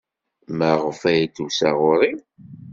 Maɣef 0.57 0.99
ay 1.09 1.21
d-tusa 1.25 1.69
ɣer-i? 1.79 2.13